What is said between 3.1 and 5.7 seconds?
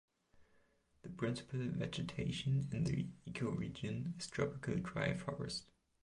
ecoregion is tropical dry forest.